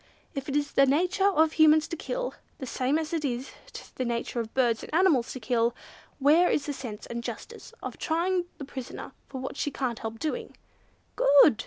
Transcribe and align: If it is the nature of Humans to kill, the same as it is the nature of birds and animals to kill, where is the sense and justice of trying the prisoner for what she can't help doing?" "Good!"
If 0.33 0.49
it 0.49 0.55
is 0.55 0.71
the 0.71 0.87
nature 0.87 1.27
of 1.27 1.51
Humans 1.51 1.89
to 1.89 1.95
kill, 1.95 2.33
the 2.57 2.65
same 2.65 2.97
as 2.97 3.13
it 3.13 3.23
is 3.23 3.51
the 3.97 4.03
nature 4.03 4.39
of 4.39 4.51
birds 4.55 4.81
and 4.83 4.91
animals 4.95 5.31
to 5.33 5.39
kill, 5.39 5.75
where 6.17 6.49
is 6.49 6.65
the 6.65 6.73
sense 6.73 7.05
and 7.05 7.23
justice 7.23 7.71
of 7.83 7.99
trying 7.99 8.45
the 8.57 8.65
prisoner 8.65 9.11
for 9.27 9.39
what 9.39 9.57
she 9.57 9.69
can't 9.69 9.99
help 9.99 10.17
doing?" 10.17 10.57
"Good!" 11.15 11.59